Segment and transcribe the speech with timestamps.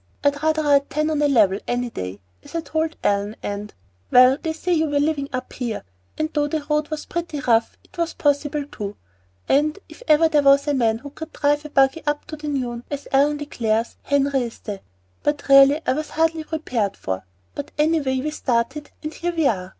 [0.23, 3.71] I'd rather ride ten on a level, any day, as I told Ellen, and
[4.09, 5.83] well, they said you were living up here;
[6.17, 8.95] and though the road was pretty rough, it was possible to
[9.47, 12.49] And if ever there was a man who could drive a buggy up to the
[12.49, 14.81] moon, as Ellen declares, Henry is the
[15.21, 17.23] but really I was hardly prepared for
[17.53, 19.69] but any way we started, and here we are!